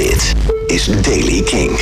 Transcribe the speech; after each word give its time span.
Dit 0.00 0.34
is 0.66 0.84
Daily 1.02 1.42
King. 1.42 1.78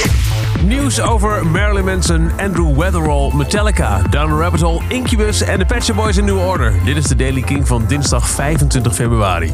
Nieuws 0.65 1.01
over 1.01 1.47
Marilyn 1.47 1.85
Manson, 1.85 2.31
Andrew 2.37 2.77
Weatherall, 2.77 3.33
Metallica, 3.35 4.03
Down 4.11 4.29
the 4.29 4.37
Rabbit 4.37 4.61
Hole, 4.61 4.81
Incubus 4.89 5.43
en 5.43 5.59
de 5.59 5.81
Shop 5.81 5.97
Boys 5.97 6.17
in 6.17 6.25
New 6.25 6.47
Order. 6.47 6.75
Dit 6.85 6.97
is 6.97 7.05
de 7.05 7.17
Daily 7.17 7.41
King 7.41 7.67
van 7.67 7.85
dinsdag 7.89 8.29
25 8.29 8.95
februari. 8.95 9.53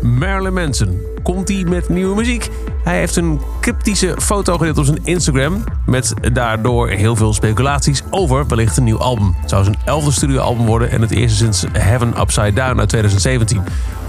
Marilyn 0.00 0.52
Manson. 0.52 1.00
Komt 1.22 1.48
hij 1.48 1.64
met 1.68 1.88
nieuwe 1.88 2.14
muziek? 2.14 2.48
Hij 2.84 2.98
heeft 2.98 3.16
een 3.16 3.40
cryptische 3.60 4.14
foto 4.18 4.58
gedeeld 4.58 4.78
op 4.78 4.84
zijn 4.84 5.00
Instagram. 5.04 5.64
Met 5.86 6.14
daardoor 6.32 6.88
heel 6.88 7.16
veel 7.16 7.34
speculaties 7.34 8.02
over 8.10 8.46
wellicht 8.46 8.76
een 8.76 8.84
nieuw 8.84 9.00
album. 9.00 9.34
Het 9.40 9.50
zou 9.50 9.64
zijn 9.64 9.78
elfde 9.84 10.10
studioalbum 10.10 10.66
worden 10.66 10.90
en 10.90 11.00
het 11.00 11.10
eerste 11.10 11.36
sinds 11.36 11.64
Heaven 11.72 12.20
Upside 12.20 12.52
Down 12.52 12.78
uit 12.78 12.88
2017. 12.88 13.62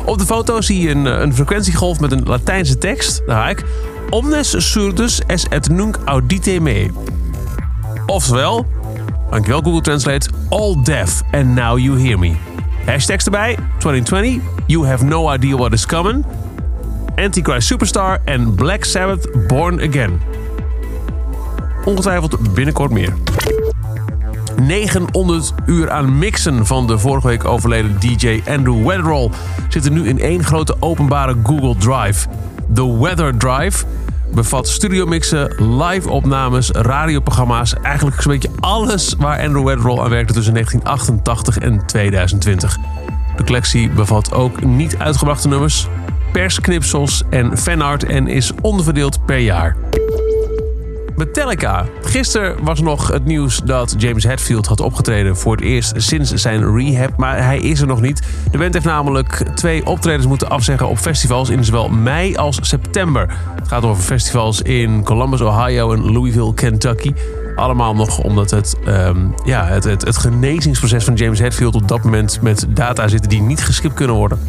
Op 0.05 0.17
de 0.17 0.25
foto 0.25 0.61
zie 0.61 0.81
je 0.81 0.89
een, 0.89 1.05
een 1.05 1.35
frequentiegolf 1.35 1.99
met 1.99 2.11
een 2.11 2.23
Latijnse 2.23 2.77
tekst. 2.77 3.21
Daar 3.25 3.49
ik. 3.49 3.63
Omnes 4.09 4.71
surdus 4.71 5.21
es 5.27 5.45
et 5.49 5.69
nunc 5.69 5.97
audite 6.05 6.59
me. 6.59 6.89
Oftewel, 8.05 8.65
dankjewel 9.29 9.61
Google 9.61 9.81
Translate, 9.81 10.29
all 10.49 10.75
deaf 10.83 11.21
and 11.31 11.45
now 11.45 11.79
you 11.79 11.99
hear 11.99 12.19
me. 12.19 12.35
Hashtags 12.85 13.25
erbij, 13.25 13.57
2020, 13.77 14.41
you 14.67 14.87
have 14.87 15.05
no 15.05 15.33
idea 15.33 15.55
what 15.55 15.73
is 15.73 15.85
coming. 15.85 16.25
Antichrist 17.15 17.67
Superstar 17.67 18.21
en 18.25 18.55
Black 18.55 18.83
Sabbath 18.83 19.47
Born 19.47 19.81
Again. 19.81 20.21
Ongetwijfeld 21.85 22.53
binnenkort 22.53 22.91
meer. 22.91 23.13
900 24.59 25.53
uur 25.65 25.91
aan 25.91 26.17
mixen 26.17 26.65
van 26.65 26.87
de 26.87 26.97
vorige 26.97 27.27
week 27.27 27.45
overleden 27.45 27.99
DJ 27.99 28.41
Andrew 28.47 28.85
Weatherall 28.85 29.29
zitten 29.69 29.93
nu 29.93 30.07
in 30.07 30.19
één 30.19 30.43
grote 30.43 30.75
openbare 30.79 31.35
Google 31.43 31.75
Drive. 31.77 32.27
De 32.67 32.97
Weather 32.99 33.37
Drive 33.37 33.85
bevat 34.33 34.67
studiomixen, 34.67 35.77
live-opnames, 35.77 36.69
radioprogramma's. 36.69 37.73
Eigenlijk 37.73 38.21
zo'n 38.21 38.31
beetje 38.31 38.49
alles 38.59 39.15
waar 39.17 39.41
Andrew 39.41 39.65
Weatherall 39.65 39.99
aan 39.99 40.09
werkte 40.09 40.33
tussen 40.33 40.53
1988 40.53 41.57
en 41.57 41.85
2020. 41.85 42.77
De 43.35 43.43
collectie 43.43 43.89
bevat 43.89 44.33
ook 44.33 44.63
niet 44.63 44.97
uitgebrachte 44.97 45.47
nummers, 45.47 45.87
persknipsels 46.31 47.23
en 47.29 47.57
fanart 47.57 48.03
en 48.03 48.27
is 48.27 48.51
onderverdeeld 48.61 49.25
per 49.25 49.39
jaar. 49.39 49.75
Metallica. 51.25 51.85
Gisteren 52.01 52.63
was 52.63 52.81
nog 52.81 53.07
het 53.07 53.25
nieuws 53.25 53.61
dat 53.63 53.95
James 53.97 54.23
Hetfield 54.23 54.65
had 54.65 54.79
opgetreden 54.79 55.37
voor 55.37 55.55
het 55.55 55.65
eerst 55.65 55.93
sinds 55.95 56.33
zijn 56.33 56.75
rehab, 56.75 57.17
maar 57.17 57.43
hij 57.43 57.59
is 57.59 57.81
er 57.81 57.87
nog 57.87 58.01
niet. 58.01 58.21
De 58.51 58.57
band 58.57 58.73
heeft 58.73 58.85
namelijk 58.85 59.43
twee 59.55 59.85
optredens 59.85 60.25
moeten 60.25 60.49
afzeggen 60.49 60.87
op 60.87 60.97
festivals 60.97 61.49
in 61.49 61.63
zowel 61.63 61.89
mei 61.89 62.35
als 62.35 62.59
september. 62.61 63.37
Het 63.55 63.67
gaat 63.67 63.83
over 63.83 64.03
festivals 64.03 64.61
in 64.61 65.03
Columbus, 65.03 65.41
Ohio 65.41 65.93
en 65.93 66.11
Louisville, 66.11 66.53
Kentucky. 66.53 67.13
Allemaal 67.55 67.95
nog 67.95 68.19
omdat 68.19 68.51
het, 68.51 68.75
um, 68.87 69.33
ja, 69.43 69.65
het, 69.65 69.83
het, 69.83 70.05
het 70.05 70.17
genezingsproces 70.17 71.03
van 71.03 71.13
James 71.13 71.39
Hetfield 71.39 71.75
op 71.75 71.87
dat 71.87 72.03
moment 72.03 72.41
met 72.41 72.65
data 72.69 73.07
zitten 73.07 73.29
die 73.29 73.41
niet 73.41 73.63
geskipt 73.63 73.93
kunnen 73.93 74.15
worden. 74.15 74.39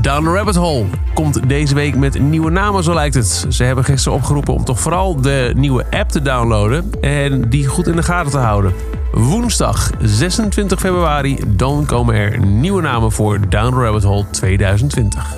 Down 0.00 0.24
the 0.24 0.30
Rabbit 0.30 0.54
Hole 0.54 0.84
komt 1.14 1.48
deze 1.48 1.74
week 1.74 1.96
met 1.96 2.20
nieuwe 2.20 2.50
namen, 2.50 2.82
zo 2.82 2.94
lijkt 2.94 3.14
het. 3.14 3.46
Ze 3.48 3.64
hebben 3.64 3.84
gisteren 3.84 4.18
opgeroepen 4.18 4.54
om 4.54 4.64
toch 4.64 4.80
vooral 4.80 5.20
de 5.20 5.52
nieuwe 5.56 5.84
app 5.90 6.10
te 6.10 6.22
downloaden 6.22 6.90
en 7.00 7.48
die 7.48 7.66
goed 7.66 7.86
in 7.86 7.96
de 7.96 8.02
gaten 8.02 8.30
te 8.30 8.38
houden. 8.38 8.72
Woensdag 9.12 9.90
26 10.00 10.80
februari, 10.80 11.38
dan 11.46 11.86
komen 11.86 12.14
er 12.14 12.46
nieuwe 12.46 12.82
namen 12.82 13.12
voor 13.12 13.48
Down 13.48 13.74
the 13.74 13.80
Rabbit 13.80 14.02
Hole 14.02 14.24
2020. 14.30 15.34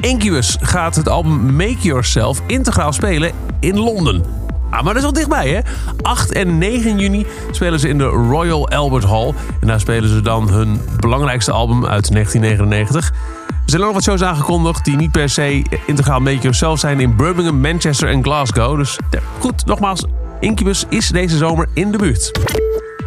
Incubus 0.00 0.56
gaat 0.60 0.96
het 0.96 1.08
album 1.08 1.54
Make 1.56 1.78
Yourself 1.80 2.42
integraal 2.46 2.92
spelen 2.92 3.32
in 3.60 3.78
Londen. 3.78 4.41
Ah, 4.72 4.82
maar 4.82 4.94
dat 4.94 4.96
is 4.96 5.02
wel 5.02 5.12
dichtbij, 5.12 5.48
hè? 5.48 5.60
8 6.02 6.32
en 6.32 6.58
9 6.58 6.98
juni 6.98 7.26
spelen 7.50 7.80
ze 7.80 7.88
in 7.88 7.98
de 7.98 8.04
Royal 8.04 8.68
Albert 8.68 9.04
Hall. 9.04 9.34
En 9.60 9.66
daar 9.66 9.80
spelen 9.80 10.08
ze 10.08 10.20
dan 10.20 10.50
hun 10.50 10.80
belangrijkste 11.00 11.52
album 11.52 11.86
uit 11.86 12.12
1999. 12.12 13.08
Er 13.48 13.54
zijn 13.64 13.82
nog 13.82 13.92
wat 13.92 14.02
shows 14.02 14.22
aangekondigd 14.22 14.84
die 14.84 14.96
niet 14.96 15.10
per 15.10 15.28
se 15.28 15.64
integraal 15.86 16.20
Make 16.20 16.38
Yourself 16.38 16.78
zijn 16.78 17.00
in 17.00 17.16
Birmingham, 17.16 17.60
Manchester 17.60 18.08
en 18.08 18.22
Glasgow. 18.22 18.78
Dus 18.78 18.98
goed, 19.38 19.66
nogmaals, 19.66 20.04
Incubus 20.40 20.84
is 20.88 21.08
deze 21.08 21.36
zomer 21.36 21.68
in 21.74 21.92
de 21.92 21.98
buurt. 21.98 22.30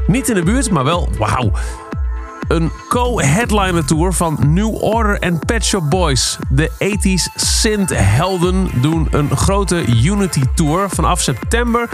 Niet 0.07 0.29
in 0.29 0.35
de 0.35 0.43
buurt, 0.43 0.71
maar 0.71 0.83
wel, 0.83 1.09
wauw. 1.17 1.51
Een 2.47 2.71
co-headliner 2.89 3.85
tour 3.85 4.13
van 4.13 4.37
New 4.47 4.83
Order 4.83 5.19
en 5.19 5.39
Pet 5.39 5.65
Shop 5.65 5.89
Boys. 5.89 6.37
De 6.49 6.71
80s 6.71 7.35
synth-helden 7.35 8.69
doen 8.81 9.07
een 9.11 9.37
grote 9.37 9.85
Unity 9.85 10.41
Tour 10.55 10.89
vanaf 10.89 11.21
september 11.21 11.89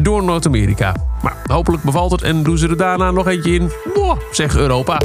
door 0.00 0.22
Noord-Amerika. 0.24 0.94
Maar 1.22 1.36
hopelijk 1.46 1.82
bevalt 1.82 2.10
het 2.10 2.22
en 2.22 2.42
doen 2.42 2.58
ze 2.58 2.68
er 2.68 2.76
daarna 2.76 3.10
nog 3.10 3.26
eentje 3.26 3.54
in, 3.54 3.70
oh, 3.94 4.16
zeg 4.32 4.56
Europa. 4.56 4.98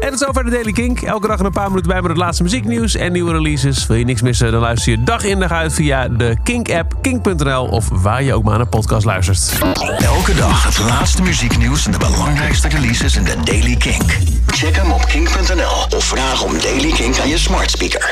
En 0.00 0.10
dat 0.10 0.20
is 0.20 0.26
over 0.26 0.44
de 0.44 0.50
Daily 0.50 0.72
Kink. 0.72 1.00
Elke 1.00 1.26
dag 1.26 1.38
een 1.38 1.50
paar 1.50 1.68
minuten 1.68 1.90
bij 1.90 2.00
met 2.00 2.10
het 2.10 2.20
laatste 2.20 2.42
muzieknieuws 2.42 2.94
en 2.94 3.12
nieuwe 3.12 3.32
releases. 3.32 3.86
Wil 3.86 3.96
je 3.96 4.04
niks 4.04 4.22
missen, 4.22 4.52
dan 4.52 4.60
luister 4.60 4.92
je 4.92 5.02
dag 5.02 5.24
in 5.24 5.40
dag 5.40 5.50
uit 5.52 5.72
via 5.72 6.08
de 6.08 6.36
Kink-app, 6.42 6.94
kink.nl 7.02 7.66
of 7.66 7.88
waar 7.88 8.22
je 8.22 8.34
ook 8.34 8.44
maar 8.44 8.56
naar 8.56 8.66
podcast 8.66 9.04
luistert. 9.04 9.58
Elke 9.98 10.34
dag 10.34 10.64
het 10.64 10.78
laatste 10.78 11.22
muzieknieuws 11.22 11.86
en 11.86 11.92
de 11.92 11.98
belangrijkste 11.98 12.68
releases 12.68 13.16
in 13.16 13.24
de 13.24 13.36
Daily 13.44 13.76
Kink. 13.76 14.18
Check 14.46 14.76
hem 14.76 14.92
op 14.92 15.06
kink.nl 15.06 15.96
of 15.96 16.04
vraag 16.04 16.44
om 16.44 16.52
Daily 16.58 16.92
Kink 16.92 17.18
aan 17.18 17.28
je 17.28 17.38
smart 17.38 17.70
speaker. 17.70 18.08